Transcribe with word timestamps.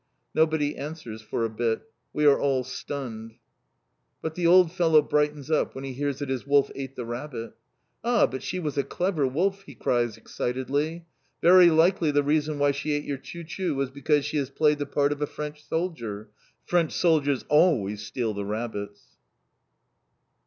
_"Nobody 0.33 0.75
answers 0.77 1.21
for 1.21 1.45
a 1.45 1.49
bit. 1.51 1.83
We 2.11 2.25
are 2.25 2.39
all 2.39 2.63
stunned. 2.63 3.35
But 4.23 4.33
the 4.33 4.47
old 4.47 4.71
fellow 4.71 5.03
brightens 5.03 5.51
up 5.51 5.75
when 5.75 5.83
he 5.83 5.93
hears 5.93 6.17
that 6.17 6.29
his 6.29 6.47
wolf 6.47 6.71
ate 6.73 6.95
the 6.95 7.05
rabbit. 7.05 7.53
"Ah, 8.03 8.25
but 8.25 8.41
she 8.41 8.57
was 8.57 8.79
a 8.79 8.83
clever 8.83 9.27
wolf!" 9.27 9.61
he 9.61 9.75
cries 9.75 10.17
excitedly. 10.17 11.05
"Very 11.43 11.69
likely 11.69 12.09
the 12.09 12.23
reason 12.23 12.57
why 12.57 12.71
she 12.71 12.93
ate 12.93 13.03
your 13.05 13.19
Chou 13.19 13.43
chou 13.43 13.75
was 13.75 13.91
because 13.91 14.25
she 14.25 14.37
has 14.37 14.49
played 14.49 14.79
the 14.79 14.87
part 14.87 15.11
of 15.11 15.21
a 15.21 15.27
French 15.27 15.63
soldier. 15.67 16.31
_French 16.67 16.93
soldiers 16.93 17.45
always 17.47 18.03
steal 18.03 18.33
the 18.33 18.43
rabbits! 18.43 19.17